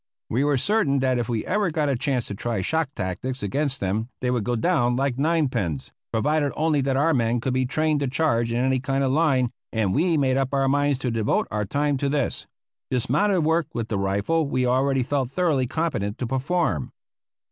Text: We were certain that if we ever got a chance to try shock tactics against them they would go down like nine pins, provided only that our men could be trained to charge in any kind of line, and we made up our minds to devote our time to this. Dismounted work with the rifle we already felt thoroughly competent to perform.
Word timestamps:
We 0.31 0.43
were 0.43 0.57
certain 0.57 0.97
that 0.97 1.19
if 1.19 1.29
we 1.29 1.45
ever 1.45 1.69
got 1.69 1.87
a 1.87 1.95
chance 1.95 2.25
to 2.25 2.33
try 2.33 2.63
shock 2.63 2.89
tactics 2.95 3.43
against 3.43 3.79
them 3.79 4.09
they 4.19 4.31
would 4.31 4.43
go 4.43 4.55
down 4.55 4.95
like 4.95 5.19
nine 5.19 5.47
pins, 5.47 5.91
provided 6.11 6.51
only 6.55 6.81
that 6.81 6.97
our 6.97 7.13
men 7.13 7.39
could 7.39 7.53
be 7.53 7.67
trained 7.67 7.99
to 7.99 8.07
charge 8.07 8.51
in 8.51 8.57
any 8.57 8.79
kind 8.79 9.03
of 9.03 9.11
line, 9.11 9.51
and 9.71 9.93
we 9.93 10.17
made 10.17 10.37
up 10.37 10.55
our 10.55 10.67
minds 10.67 10.97
to 10.97 11.11
devote 11.11 11.47
our 11.51 11.65
time 11.65 11.97
to 11.97 12.09
this. 12.09 12.47
Dismounted 12.89 13.43
work 13.43 13.67
with 13.75 13.89
the 13.89 13.99
rifle 13.99 14.47
we 14.49 14.65
already 14.65 15.03
felt 15.03 15.29
thoroughly 15.29 15.67
competent 15.67 16.17
to 16.17 16.25
perform. 16.25 16.91